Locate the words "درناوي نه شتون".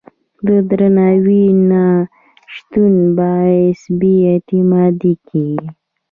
0.69-2.93